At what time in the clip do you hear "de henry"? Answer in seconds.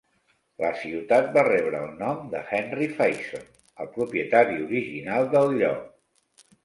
2.31-2.87